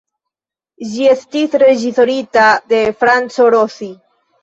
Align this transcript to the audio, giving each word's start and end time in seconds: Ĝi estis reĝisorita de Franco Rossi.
Ĝi 0.93 1.05
estis 1.09 1.53
reĝisorita 1.65 2.49
de 2.75 2.83
Franco 3.01 3.51
Rossi. 3.59 3.97